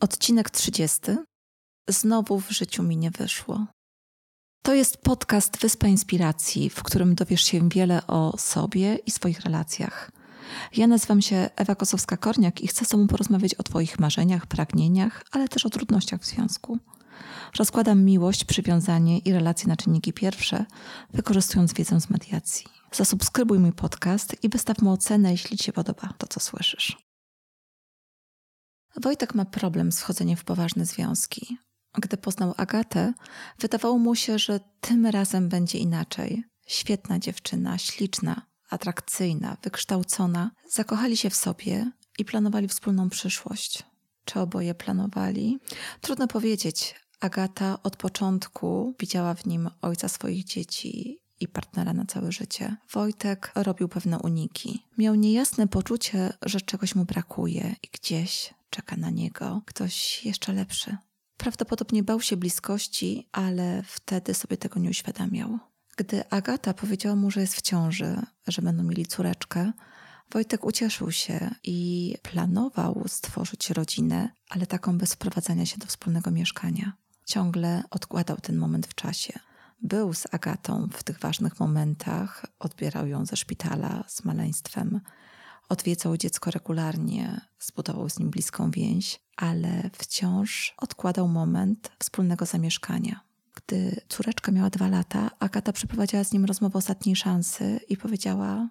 [0.00, 1.00] Odcinek 30.
[1.88, 3.66] Znowu w życiu mi nie wyszło.
[4.62, 10.10] To jest podcast Wyspa Inspiracji, w którym dowiesz się wiele o sobie i swoich relacjach.
[10.76, 15.48] Ja nazywam się Ewa Kosowska-Korniak i chcę z Tobą porozmawiać o Twoich marzeniach, pragnieniach, ale
[15.48, 16.78] też o trudnościach w związku.
[17.58, 20.64] Rozkładam miłość, przywiązanie i relacje na czynniki pierwsze,
[21.12, 22.66] wykorzystując wiedzę z mediacji.
[22.92, 27.09] Zasubskrybuj mój podcast i wystaw mu ocenę, jeśli Ci się podoba to, co słyszysz.
[28.96, 31.58] Wojtek ma problem z wchodzeniem w poważne związki.
[31.98, 33.12] Gdy poznał Agatę,
[33.58, 36.44] wydawało mu się, że tym razem będzie inaczej.
[36.66, 43.82] Świetna dziewczyna, śliczna, atrakcyjna, wykształcona, zakochali się w sobie i planowali wspólną przyszłość.
[44.24, 45.58] Czy oboje planowali?
[46.00, 46.94] Trudno powiedzieć.
[47.20, 52.76] Agata od początku widziała w nim ojca swoich dzieci i partnera na całe życie.
[52.92, 54.86] Wojtek robił pewne uniki.
[54.98, 60.96] Miał niejasne poczucie, że czegoś mu brakuje i gdzieś czeka na niego ktoś jeszcze lepszy.
[61.36, 65.58] Prawdopodobnie bał się bliskości, ale wtedy sobie tego nie uświadamiał.
[65.96, 69.72] Gdy Agata powiedziała mu, że jest w ciąży, że będą mieli córeczkę,
[70.32, 76.92] Wojtek ucieszył się i planował stworzyć rodzinę, ale taką bez wprowadzania się do wspólnego mieszkania.
[77.26, 79.38] Ciągle odkładał ten moment w czasie.
[79.82, 85.00] Był z Agatą w tych ważnych momentach, odbierał ją ze szpitala z maleństwem,
[85.70, 93.20] odwiedzał dziecko regularnie, zbudował z nim bliską więź, ale wciąż odkładał moment wspólnego zamieszkania.
[93.54, 98.68] Gdy córeczka miała dwa lata, Agata przeprowadziła z nim rozmowę ostatniej szansy i powiedziała: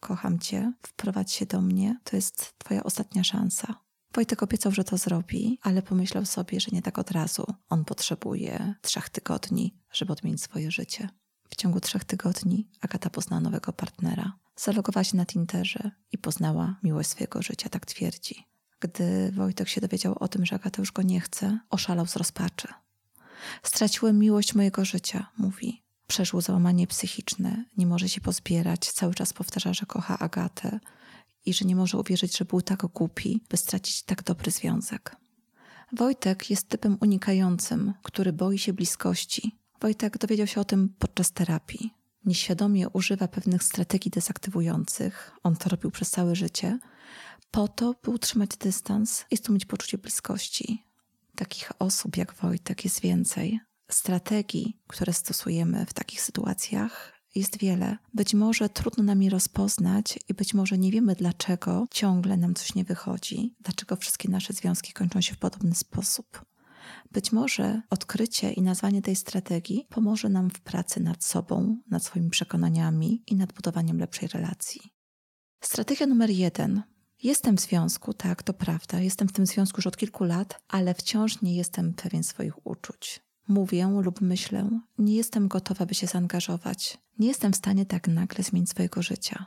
[0.00, 3.74] Kocham cię, wprowadź się do mnie, to jest twoja ostatnia szansa.
[4.14, 7.46] Wojtek obiecał, że to zrobi, ale pomyślał sobie, że nie tak od razu.
[7.68, 11.08] On potrzebuje trzech tygodni, żeby odmienić swoje życie.
[11.50, 14.41] W ciągu trzech tygodni Agata poznała nowego partnera.
[14.56, 18.46] Zalogowała się na Tinderze i poznała miłość swojego życia, tak twierdzi.
[18.80, 22.68] Gdy Wojtek się dowiedział o tym, że Agata już go nie chce, oszalał z rozpaczy.
[23.62, 25.82] Straciłem miłość mojego życia, mówi.
[26.06, 30.80] Przeżył załamanie psychiczne, nie może się pozbierać, cały czas powtarza, że kocha Agatę
[31.46, 35.16] i że nie może uwierzyć, że był tak głupi, by stracić tak dobry związek.
[35.92, 39.58] Wojtek jest typem unikającym, który boi się bliskości.
[39.80, 41.94] Wojtek dowiedział się o tym podczas terapii.
[42.24, 46.78] Nieświadomie używa pewnych strategii dezaktywujących, on to robił przez całe życie,
[47.50, 50.84] po to, by utrzymać dystans i stłumić poczucie bliskości.
[51.36, 53.60] Takich osób jak Wojtek jest więcej.
[53.90, 57.96] Strategii, które stosujemy w takich sytuacjach, jest wiele.
[58.14, 62.74] Być może trudno nam je rozpoznać i być może nie wiemy, dlaczego ciągle nam coś
[62.74, 66.44] nie wychodzi, dlaczego wszystkie nasze związki kończą się w podobny sposób.
[67.10, 72.30] Być może odkrycie i nazwanie tej strategii pomoże nam w pracy nad sobą, nad swoimi
[72.30, 74.80] przekonaniami i nad budowaniem lepszej relacji.
[75.60, 76.82] Strategia numer jeden.
[77.22, 79.00] Jestem w związku, tak, to prawda.
[79.00, 83.20] Jestem w tym związku już od kilku lat, ale wciąż nie jestem pewien swoich uczuć.
[83.48, 86.98] Mówię lub myślę, nie jestem gotowa, by się zaangażować.
[87.18, 89.46] Nie jestem w stanie tak nagle zmienić swojego życia.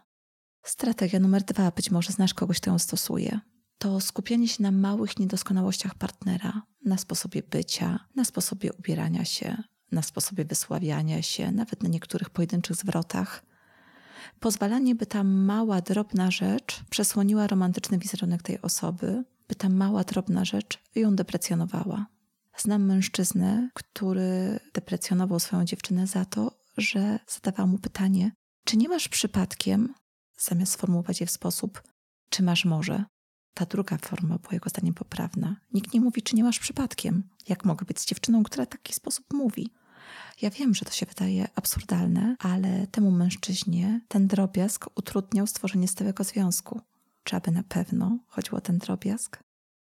[0.64, 3.40] Strategia numer dwa, być może znasz kogoś, kto ją stosuje.
[3.78, 10.02] To skupianie się na małych niedoskonałościach partnera, na sposobie bycia, na sposobie ubierania się, na
[10.02, 13.46] sposobie wysławiania się, nawet na niektórych pojedynczych zwrotach.
[14.40, 20.46] Pozwalanie, by ta mała, drobna rzecz przesłoniła romantyczny wizerunek tej osoby, by ta mała, drobna
[20.46, 22.06] rzecz ją deprecjonowała.
[22.58, 28.32] Znam mężczyznę, który deprecjonował swoją dziewczynę za to, że zadawała mu pytanie,
[28.64, 29.94] czy nie masz przypadkiem,
[30.38, 31.84] zamiast sformułować je w sposób,
[32.30, 33.06] czy masz może.
[33.56, 35.56] Ta druga forma była jego zdaniem poprawna.
[35.74, 37.24] Nikt nie mówi, czy nie masz przypadkiem.
[37.48, 39.70] Jak mogę być z dziewczyną, która w taki sposób mówi?
[40.42, 46.24] Ja wiem, że to się wydaje absurdalne, ale temu mężczyźnie ten drobiazg utrudniał stworzenie stałego
[46.24, 46.82] związku.
[47.24, 49.44] Czy aby na pewno chodziło o ten drobiazg?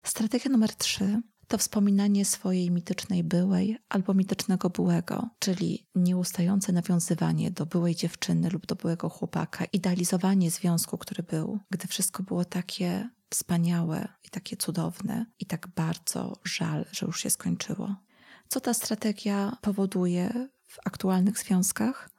[0.05, 7.67] Strategia numer trzy to wspominanie swojej mitycznej byłej albo mitycznego byłego, czyli nieustające nawiązywanie do
[7.67, 14.09] byłej dziewczyny lub do byłego chłopaka, idealizowanie związku, który był, gdy wszystko było takie wspaniałe
[14.25, 17.97] i takie cudowne i tak bardzo żal, że już się skończyło.
[18.49, 22.17] Co ta strategia powoduje w aktualnych związkach?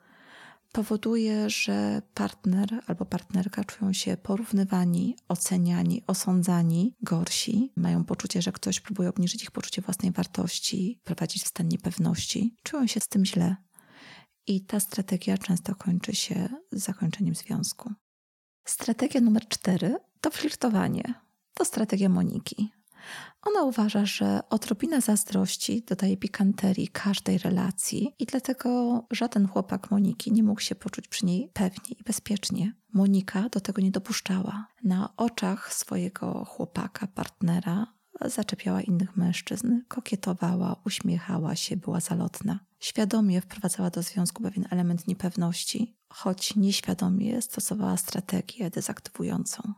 [0.71, 8.80] powoduje, że partner albo partnerka czują się porównywani, oceniani, osądzani, gorsi, mają poczucie, że ktoś
[8.80, 13.56] próbuje obniżyć ich poczucie własnej wartości, prowadzić w stan niepewności, czują się z tym źle.
[14.48, 17.94] I ta strategia często kończy się zakończeniem związku.
[18.68, 21.14] Strategia numer cztery to flirtowanie.
[21.54, 22.72] To strategia Moniki.
[23.42, 30.44] Ona uważa, że odrobina zazdrości dodaje pikanterii każdej relacji i dlatego żaden chłopak Moniki nie
[30.44, 32.74] mógł się poczuć przy niej pewnie i bezpiecznie.
[32.94, 34.68] Monika do tego nie dopuszczała.
[34.84, 42.60] Na oczach swojego chłopaka, partnera zaczepiała innych mężczyzn, kokietowała, uśmiechała się, była zalotna.
[42.80, 49.74] Świadomie wprowadzała do związku pewien element niepewności, choć nieświadomie stosowała strategię dezaktywującą.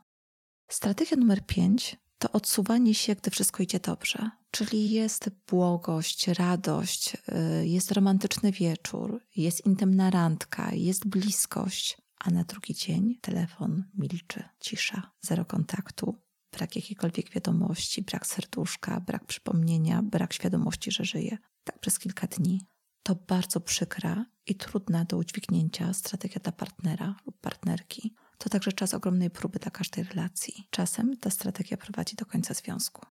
[0.68, 4.30] Strategia numer 5 to odsuwanie się, gdy wszystko idzie dobrze.
[4.52, 7.14] Czyli jest błogość, radość,
[7.62, 14.44] y, jest romantyczny wieczór, jest intymna randka, jest bliskość, a na drugi dzień telefon milczy,
[14.60, 16.16] cisza, zero kontaktu,
[16.52, 21.38] brak jakiejkolwiek wiadomości, brak serduszka, brak przypomnienia, brak świadomości, że żyje.
[21.64, 22.62] Tak przez kilka dni.
[23.04, 28.94] To bardzo przykra i trudna do udźwignięcia strategia dla partnera lub partnerki to także czas
[28.94, 30.68] ogromnej próby dla każdej relacji.
[30.70, 33.06] Czasem ta strategia prowadzi do końca związku.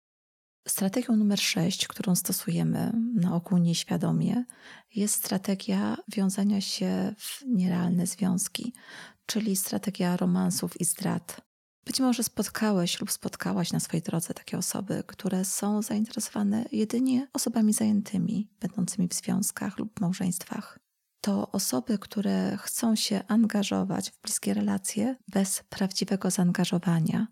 [0.69, 4.45] Strategią numer 6, którą stosujemy na ogół nieświadomie,
[4.95, 8.73] jest strategia wiązania się w nierealne związki,
[9.27, 11.46] czyli strategia romansów i zdrad.
[11.87, 17.73] Być może spotkałeś lub spotkałaś na swojej drodze takie osoby, które są zainteresowane jedynie osobami
[17.73, 20.79] zajętymi, będącymi w związkach lub małżeństwach
[21.27, 27.27] to osoby, które chcą się angażować w bliskie relacje bez prawdziwego zaangażowania,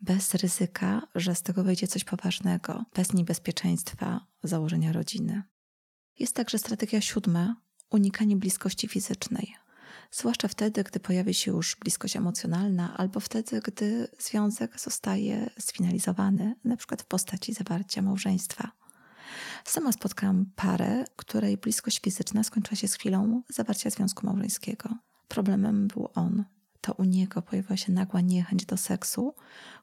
[0.00, 5.42] bez ryzyka, że z tego wyjdzie coś poważnego, bez niebezpieczeństwa założenia rodziny.
[6.18, 7.56] Jest także strategia siódma
[7.90, 9.54] unikanie bliskości fizycznej.
[10.10, 16.76] Zwłaszcza wtedy, gdy pojawi się już bliskość emocjonalna, albo wtedy, gdy związek zostaje sfinalizowany, na
[16.76, 18.72] przykład w postaci zawarcia małżeństwa.
[19.64, 24.88] Sama spotkałam parę, której bliskość fizyczna skończyła się z chwilą zawarcia związku małżeńskiego.
[25.28, 26.44] Problemem był on.
[26.80, 29.34] To u niego pojawiła się nagła niechęć do seksu,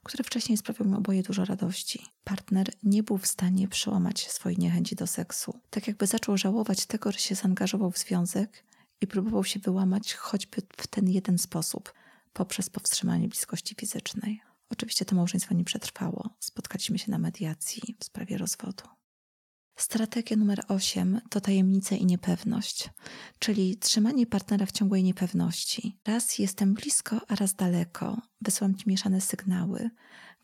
[0.02, 2.06] który wcześniej sprawiał mi oboje dużo radości.
[2.24, 5.60] Partner nie był w stanie przełamać swojej niechęci do seksu.
[5.70, 8.64] Tak jakby zaczął żałować tego, że się zaangażował w związek
[9.00, 11.92] i próbował się wyłamać choćby w ten jeden sposób
[12.32, 14.40] poprzez powstrzymanie bliskości fizycznej.
[14.70, 16.30] Oczywiście to małżeństwo nie przetrwało.
[16.40, 18.84] Spotkaliśmy się na mediacji w sprawie rozwodu.
[19.76, 22.90] Strategia numer 8 to tajemnica i niepewność,
[23.38, 25.98] czyli trzymanie partnera w ciągłej niepewności.
[26.06, 28.22] Raz jestem blisko, a raz daleko.
[28.40, 29.90] Wysyłam ci mieszane sygnały.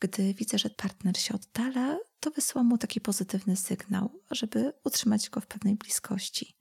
[0.00, 5.40] Gdy widzę, że partner się oddala, to wysyłam mu taki pozytywny sygnał, żeby utrzymać go
[5.40, 6.56] w pewnej bliskości,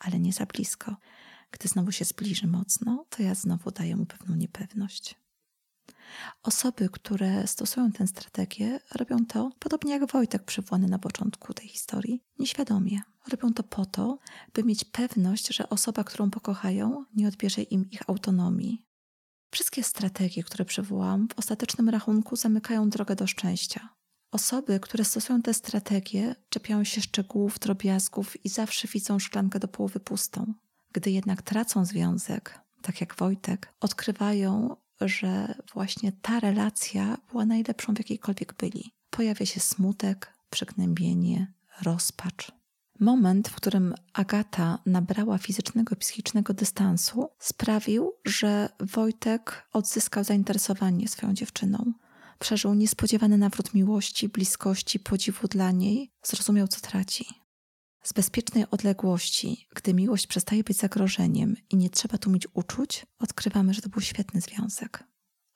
[0.00, 0.96] ale nie za blisko.
[1.50, 5.14] Gdy znowu się zbliży mocno, to ja znowu daję mu pewną niepewność.
[6.42, 12.22] Osoby, które stosują tę strategię, robią to, podobnie jak Wojtek przywołany na początku tej historii,
[12.38, 13.00] nieświadomie.
[13.28, 14.18] Robią to po to,
[14.54, 18.84] by mieć pewność, że osoba, którą pokochają, nie odbierze im ich autonomii.
[19.50, 23.88] Wszystkie strategie, które przywołam, w ostatecznym rachunku zamykają drogę do szczęścia.
[24.32, 30.00] Osoby, które stosują te strategie, czepiają się szczegółów, drobiazgów i zawsze widzą szklankę do połowy
[30.00, 30.54] pustą.
[30.92, 37.98] Gdy jednak tracą związek, tak jak Wojtek, odkrywają, że właśnie ta relacja była najlepszą, w
[37.98, 38.94] jakiejkolwiek byli.
[39.10, 41.52] Pojawia się smutek, przygnębienie,
[41.82, 42.52] rozpacz.
[43.00, 51.34] Moment, w którym Agata nabrała fizycznego i psychicznego dystansu, sprawił, że Wojtek odzyskał zainteresowanie swoją
[51.34, 51.92] dziewczyną.
[52.38, 57.26] Przeżył niespodziewany nawrót miłości, bliskości, podziwu dla niej, zrozumiał, co traci.
[58.02, 63.74] Z bezpiecznej odległości, gdy miłość przestaje być zagrożeniem i nie trzeba tu mieć uczuć, odkrywamy,
[63.74, 65.04] że to był świetny związek.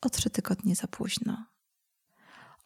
[0.01, 1.47] O trzy tygodnie za późno.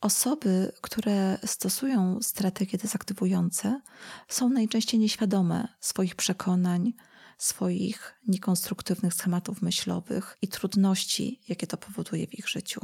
[0.00, 3.80] Osoby, które stosują strategie dezaktywujące,
[4.28, 6.92] są najczęściej nieświadome swoich przekonań,
[7.38, 12.80] swoich niekonstruktywnych schematów myślowych i trudności, jakie to powoduje w ich życiu.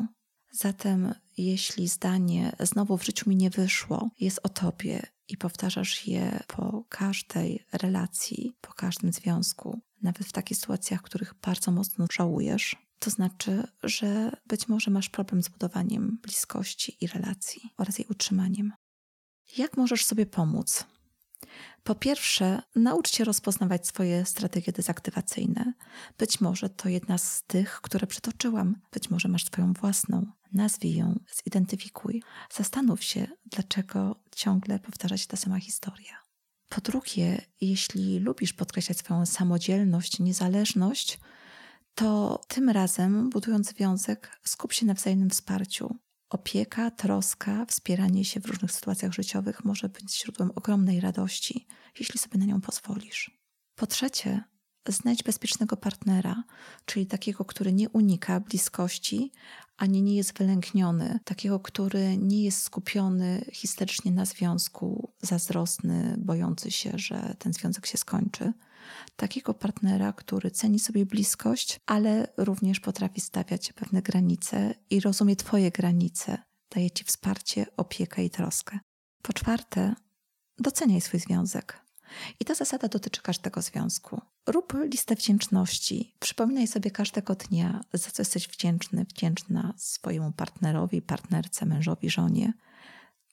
[0.53, 6.41] Zatem, jeśli zdanie znowu w życiu mi nie wyszło, jest o tobie i powtarzasz je
[6.47, 13.11] po każdej relacji, po każdym związku, nawet w takich sytuacjach, których bardzo mocno żałujesz, to
[13.11, 18.73] znaczy, że być może masz problem z budowaniem bliskości i relacji oraz jej utrzymaniem.
[19.57, 20.85] Jak możesz sobie pomóc?
[21.83, 25.73] Po pierwsze, naucz się rozpoznawać swoje strategie dezaktywacyjne.
[26.19, 30.27] Być może to jedna z tych, które przytoczyłam, być może masz Twoją własną.
[30.53, 32.23] Nazwij ją, zidentyfikuj.
[32.51, 36.23] Zastanów się, dlaczego ciągle powtarza się ta sama historia.
[36.69, 41.19] Po drugie, jeśli lubisz podkreślać swoją samodzielność, niezależność,
[41.95, 45.97] to tym razem, budując związek, skup się na wzajemnym wsparciu.
[46.33, 51.67] Opieka, troska, wspieranie się w różnych sytuacjach życiowych może być źródłem ogromnej radości,
[51.99, 53.43] jeśli sobie na nią pozwolisz.
[53.75, 54.45] Po trzecie,
[54.89, 56.45] znajdź bezpiecznego partnera,
[56.85, 59.33] czyli takiego, który nie unika bliskości,
[59.83, 66.93] ani nie jest wylękniony, takiego, który nie jest skupiony histerycznie na związku, zazdrosny, bojący się,
[66.95, 68.53] że ten związek się skończy.
[69.17, 75.71] Takiego partnera, który ceni sobie bliskość, ale również potrafi stawiać pewne granice i rozumie Twoje
[75.71, 76.39] granice,
[76.71, 78.79] daje Ci wsparcie, opiekę i troskę.
[79.23, 79.95] Po czwarte,
[80.59, 81.82] doceniaj swój związek.
[82.41, 84.21] I ta zasada dotyczy każdego związku.
[84.47, 86.15] Rób listę wdzięczności.
[86.19, 92.53] Przypominaj sobie każdego dnia, za co jesteś wdzięczny, wdzięczna swojemu partnerowi, partnerce, mężowi, żonie.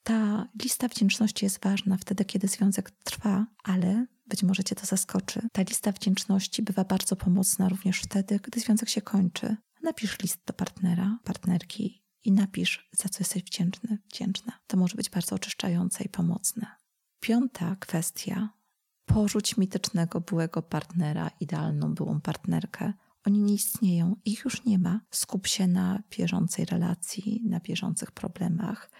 [0.03, 5.41] Ta lista wdzięczności jest ważna wtedy, kiedy związek trwa, ale być może Cię to zaskoczy.
[5.51, 9.55] Ta lista wdzięczności bywa bardzo pomocna również wtedy, gdy związek się kończy.
[9.83, 14.59] Napisz list do partnera, partnerki i napisz, za co jesteś wdzięczny, wdzięczna.
[14.67, 16.67] To może być bardzo oczyszczające i pomocne.
[17.19, 18.49] Piąta kwestia
[19.13, 22.93] porzuć mitycznego byłego partnera, idealną byłą partnerkę.
[23.25, 25.01] Oni nie istnieją, ich już nie ma.
[25.11, 28.91] Skup się na bieżącej relacji, na bieżących problemach,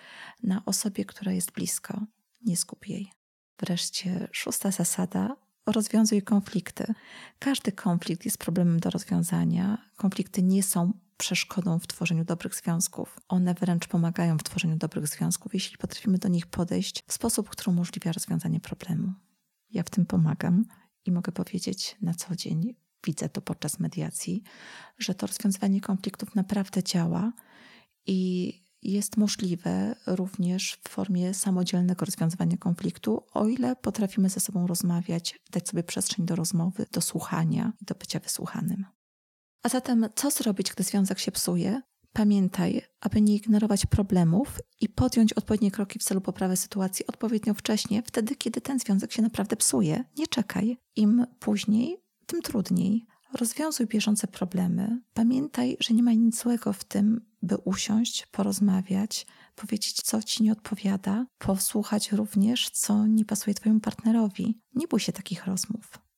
[0.44, 2.02] na osobie, która jest blisko.
[2.46, 3.12] Nie skup jej.
[3.60, 5.36] Wreszcie szósta zasada:
[5.66, 6.94] rozwiązuj konflikty.
[7.40, 9.78] Każdy konflikt jest problemem do rozwiązania.
[9.98, 13.20] Konflikty nie są przeszkodą w tworzeniu dobrych związków.
[13.28, 17.72] One wręcz pomagają w tworzeniu dobrych związków, jeśli potrafimy do nich podejść w sposób, który
[17.72, 19.14] umożliwia rozwiązanie problemu.
[19.72, 20.66] Ja w tym pomagam
[21.06, 24.44] i mogę powiedzieć na co dzień, widzę to podczas mediacji,
[24.98, 27.34] że to rozwiązywanie konfliktów naprawdę działa
[28.06, 35.40] i jest możliwe również w formie samodzielnego rozwiązywania konfliktu, o ile potrafimy ze sobą rozmawiać,
[35.52, 38.86] dać sobie przestrzeń do rozmowy, do słuchania i do bycia wysłuchanym.
[39.64, 41.82] A zatem, co zrobić, gdy związek się psuje?
[42.14, 48.04] Pamiętaj, aby nie ignorować problemów i podjąć odpowiednie kroki w celu poprawy sytuacji odpowiednio wcześnie,
[48.06, 50.04] wtedy, kiedy ten związek się naprawdę psuje.
[50.18, 50.78] Nie czekaj.
[50.96, 53.06] Im później, tym trudniej.
[53.34, 55.02] Rozwiązuj bieżące problemy.
[55.14, 60.52] Pamiętaj, że nie ma nic złego w tym, by usiąść, porozmawiać, powiedzieć, co ci nie
[60.52, 64.62] odpowiada, posłuchać również, co nie pasuje twojemu partnerowi.
[64.76, 66.09] Nie bój się takich rozmów.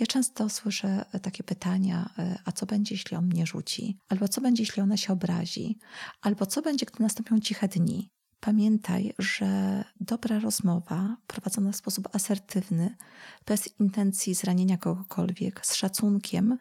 [0.00, 3.98] Ja często słyszę e, takie pytania, e, a co będzie, jeśli on mnie rzuci?
[4.08, 5.78] Albo co będzie, jeśli ona się obrazi?
[6.22, 8.10] Albo co będzie, gdy nastąpią ciche dni?
[8.40, 12.96] Pamiętaj, że dobra rozmowa prowadzona w sposób asertywny,
[13.46, 16.58] bez intencji zranienia kogokolwiek, z szacunkiem,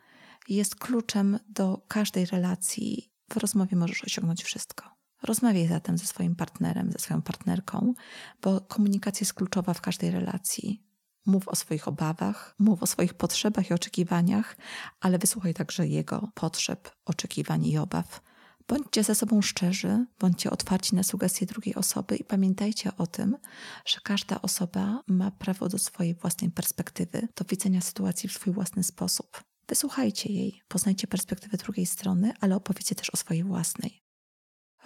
[0.49, 3.11] jest kluczem do każdej relacji.
[3.29, 4.99] W rozmowie możesz osiągnąć wszystko.
[5.23, 7.93] Rozmawiaj zatem ze swoim partnerem, ze swoją partnerką,
[8.41, 10.88] bo komunikacja jest kluczowa w każdej relacji.
[11.29, 14.57] Mów o swoich obawach, mów o swoich potrzebach i oczekiwaniach,
[14.99, 18.21] ale wysłuchaj także jego potrzeb, oczekiwań i obaw.
[18.67, 23.37] Bądźcie ze sobą szczerzy, bądźcie otwarci na sugestie drugiej osoby i pamiętajcie o tym,
[23.85, 28.83] że każda osoba ma prawo do swojej własnej perspektywy, do widzenia sytuacji w swój własny
[28.83, 29.43] sposób.
[29.67, 34.01] Wysłuchajcie jej, poznajcie perspektywę drugiej strony, ale opowiedzcie też o swojej własnej.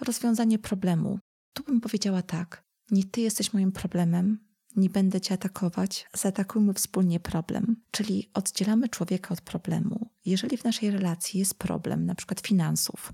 [0.00, 1.18] Rozwiązanie problemu.
[1.52, 7.20] Tu bym powiedziała tak: nie ty jesteś moim problemem, nie będę cię atakować, zaatakujmy wspólnie
[7.20, 7.76] problem.
[7.90, 10.10] Czyli oddzielamy człowieka od problemu.
[10.24, 13.12] Jeżeli w naszej relacji jest problem, na przykład finansów,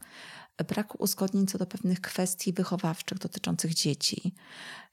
[0.64, 4.34] braku uzgodnień co do pewnych kwestii wychowawczych dotyczących dzieci,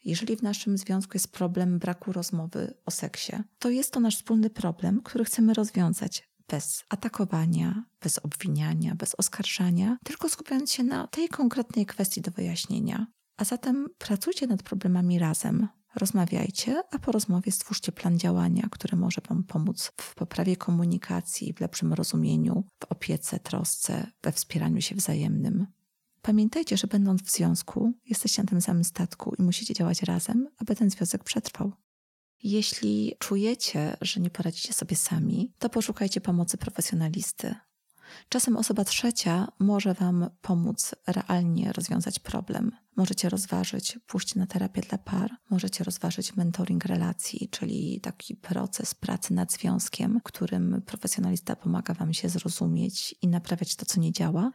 [0.06, 4.50] jeżeli w naszym związku jest problem braku rozmowy o seksie, to jest to nasz wspólny
[4.50, 11.30] problem, który chcemy rozwiązać bez atakowania, bez obwiniania, bez oskarżania, tylko skupiając się na tej
[11.30, 13.08] konkretnej kwestii do wyjaśnienia.
[13.38, 19.22] A zatem pracujcie nad problemami razem, Rozmawiajcie, a po rozmowie stwórzcie plan działania, który może
[19.30, 25.68] Wam pomóc w poprawie komunikacji, w lepszym rozumieniu, w opiece, trosce, we wspieraniu się wzajemnym.
[26.22, 30.75] Pamiętajcie, że będąc w związku, jesteście na tym samym statku i musicie działać razem, aby
[30.75, 31.72] ten związek przetrwał.
[32.44, 37.56] Jeśli czujecie, że nie poradzicie sobie sami, to poszukajcie pomocy profesjonalisty.
[38.30, 42.72] Czasem osoba trzecia może Wam pomóc realnie rozwiązać problem.
[42.96, 49.34] Możecie rozważyć pójście na terapię dla par, możecie rozważyć mentoring relacji, czyli taki proces pracy
[49.34, 54.52] nad związkiem, którym profesjonalista pomaga Wam się zrozumieć i naprawiać to, co nie działa.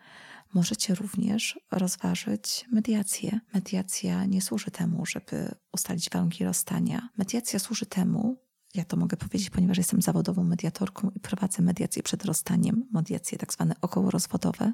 [0.54, 3.40] Możecie również rozważyć mediację.
[3.54, 7.08] Mediacja nie służy temu, żeby ustalić warunki rozstania.
[7.18, 8.36] Mediacja służy temu,
[8.74, 13.52] ja to mogę powiedzieć, ponieważ jestem zawodową mediatorką i prowadzę mediacje przed rozstaniem, mediacje tak
[13.52, 14.72] zwane okołorozwodowe.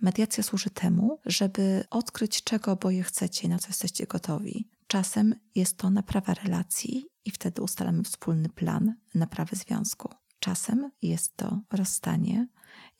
[0.00, 4.68] Mediacja służy temu, żeby odkryć, czego oboje chcecie na co jesteście gotowi.
[4.86, 10.08] Czasem jest to naprawa relacji i wtedy ustalamy wspólny plan naprawy związku.
[10.38, 12.46] Czasem jest to rozstanie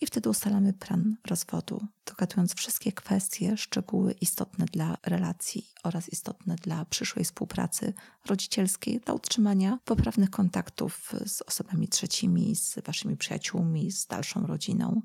[0.02, 6.84] i wtedy ustalamy plan rozwodu, dogadując wszystkie kwestie, szczegóły istotne dla relacji oraz istotne dla
[6.84, 7.94] przyszłej współpracy
[8.26, 15.02] rodzicielskiej, dla utrzymania poprawnych kontaktów z osobami trzecimi, z waszymi przyjaciółmi, z dalszą rodziną.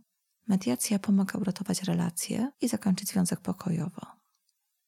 [0.47, 4.01] Mediacja pomaga uratować relacje i zakończyć związek pokojowo.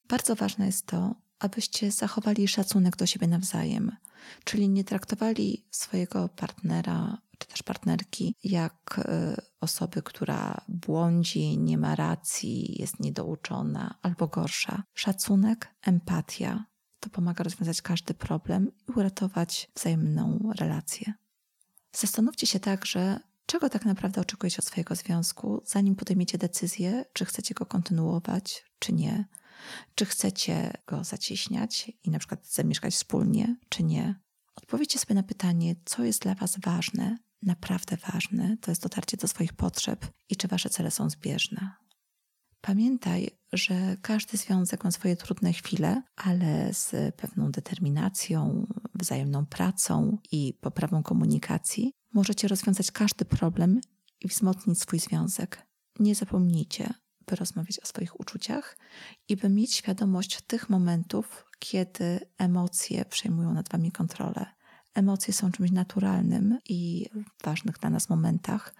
[0.09, 3.91] Bardzo ważne jest to, abyście zachowali szacunek do siebie nawzajem,
[4.43, 11.95] czyli nie traktowali swojego partnera czy też partnerki jak y, osoby, która błądzi, nie ma
[11.95, 14.83] racji, jest niedouczona albo gorsza.
[14.93, 16.65] Szacunek, empatia
[16.99, 21.13] to pomaga rozwiązać każdy problem i uratować wzajemną relację.
[21.91, 27.53] Zastanówcie się także, czego tak naprawdę oczekujecie od swojego związku, zanim podejmiecie decyzję, czy chcecie
[27.53, 29.25] go kontynuować, czy nie.
[29.95, 34.19] Czy chcecie go zacieśniać i na przykład zamieszkać wspólnie, czy nie?
[34.63, 39.27] Odpowiedzcie sobie na pytanie, co jest dla Was ważne, naprawdę ważne, to jest dotarcie do
[39.27, 41.71] swoich potrzeb i czy Wasze cele są zbieżne.
[42.61, 50.53] Pamiętaj, że każdy związek ma swoje trudne chwile, ale z pewną determinacją, wzajemną pracą i
[50.61, 53.81] poprawą komunikacji możecie rozwiązać każdy problem
[54.21, 55.67] i wzmocnić swój związek.
[55.99, 56.93] Nie zapomnijcie,
[57.29, 58.77] by rozmawiać o swoich uczuciach
[59.27, 64.45] i by mieć świadomość tych momentów, kiedy emocje przejmują nad wami kontrolę.
[64.93, 68.75] Emocje są czymś naturalnym i w ważnych dla nas momentach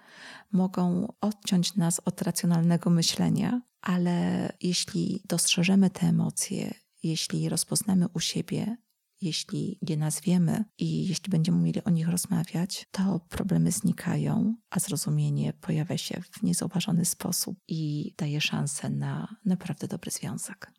[0.52, 8.76] mogą odciąć nas od racjonalnego myślenia, ale jeśli dostrzeżemy te emocje, jeśli rozpoznamy u siebie,
[9.20, 15.52] jeśli je nazwiemy i jeśli będziemy mieli o nich rozmawiać, to problemy znikają, a zrozumienie
[15.52, 20.72] pojawia się w niezauważony sposób i daje szansę na naprawdę dobry związek.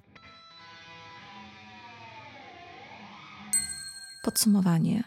[4.23, 5.03] Podsumowanie.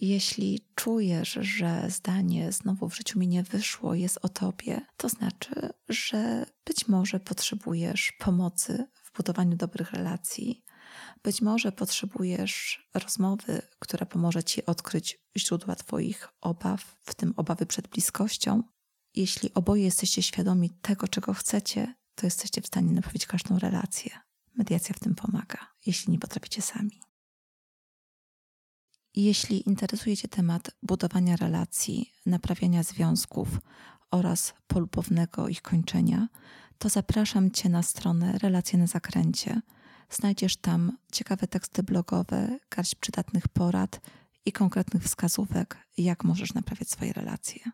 [0.00, 5.70] Jeśli czujesz, że zdanie znowu w życiu mi nie wyszło, jest o tobie, to znaczy,
[5.88, 10.63] że być może potrzebujesz pomocy w budowaniu dobrych relacji.
[11.22, 17.88] Być może potrzebujesz rozmowy, która pomoże ci odkryć źródła Twoich obaw, w tym obawy przed
[17.88, 18.62] bliskością.
[19.14, 24.10] Jeśli oboje jesteście świadomi tego, czego chcecie, to jesteście w stanie naprawić każdą relację.
[24.54, 27.00] Mediacja w tym pomaga, jeśli nie potraficie sami.
[29.14, 33.48] Jeśli interesuje Cię temat budowania relacji, naprawiania związków
[34.10, 36.28] oraz polubownego ich kończenia,
[36.78, 39.60] to zapraszam Cię na stronę Relacje na Zakręcie.
[40.14, 44.00] Znajdziesz tam ciekawe teksty blogowe, garść przydatnych porad
[44.44, 47.70] i konkretnych wskazówek, jak możesz naprawiać swoje relacje.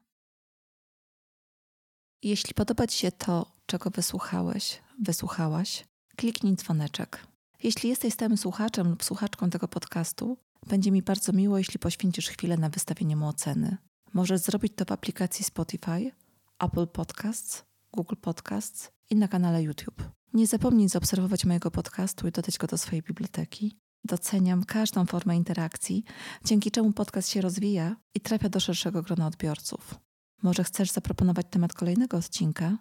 [2.23, 5.85] Jeśli podoba Ci się to, czego wysłuchałeś, wysłuchałaś,
[6.17, 7.27] kliknij dzwoneczek.
[7.63, 12.57] Jeśli jesteś stałym słuchaczem lub słuchaczką tego podcastu, będzie mi bardzo miło, jeśli poświęcisz chwilę
[12.57, 13.77] na wystawienie mu oceny.
[14.13, 16.13] Możesz zrobić to w aplikacji Spotify,
[16.59, 20.20] Apple Podcasts, Google Podcasts i na kanale YouTube.
[20.35, 23.77] Nie zapomnij zaobserwować mojego podcastu i dodać go do swojej biblioteki.
[24.05, 26.05] Doceniam każdą formę interakcji,
[26.45, 29.95] dzięki czemu podcast się rozwija i trafia do szerszego grona odbiorców.
[30.43, 32.79] Może chcesz zaproponować temat kolejnego odcinka?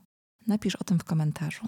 [0.48, 1.68] Napisz o tym w komentarzu.